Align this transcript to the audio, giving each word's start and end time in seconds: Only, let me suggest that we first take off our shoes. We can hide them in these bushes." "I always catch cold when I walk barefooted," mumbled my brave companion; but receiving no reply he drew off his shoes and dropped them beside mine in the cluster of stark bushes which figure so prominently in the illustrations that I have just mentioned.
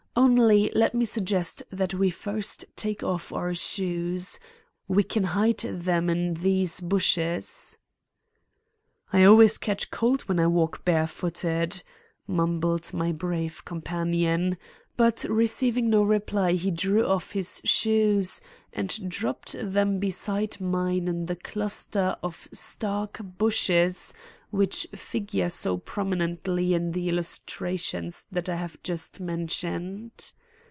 Only, 0.13 0.69
let 0.75 0.93
me 0.93 1.05
suggest 1.05 1.63
that 1.71 1.93
we 1.93 2.09
first 2.09 2.65
take 2.75 3.01
off 3.01 3.31
our 3.31 3.55
shoes. 3.55 4.39
We 4.89 5.03
can 5.03 5.23
hide 5.23 5.59
them 5.61 6.09
in 6.09 6.33
these 6.33 6.81
bushes." 6.81 7.77
"I 9.13 9.23
always 9.23 9.57
catch 9.57 9.89
cold 9.89 10.23
when 10.23 10.37
I 10.39 10.47
walk 10.47 10.83
barefooted," 10.83 11.81
mumbled 12.27 12.93
my 12.93 13.13
brave 13.13 13.63
companion; 13.63 14.57
but 14.97 15.23
receiving 15.29 15.89
no 15.89 16.03
reply 16.03 16.53
he 16.53 16.71
drew 16.71 17.05
off 17.05 17.31
his 17.31 17.61
shoes 17.63 18.41
and 18.73 19.09
dropped 19.09 19.55
them 19.61 19.97
beside 19.97 20.59
mine 20.59 21.07
in 21.07 21.25
the 21.27 21.37
cluster 21.37 22.17
of 22.21 22.49
stark 22.51 23.19
bushes 23.23 24.13
which 24.49 24.85
figure 24.93 25.49
so 25.49 25.77
prominently 25.77 26.73
in 26.73 26.91
the 26.91 27.07
illustrations 27.07 28.27
that 28.29 28.49
I 28.49 28.55
have 28.55 28.83
just 28.83 29.21
mentioned. 29.21 30.33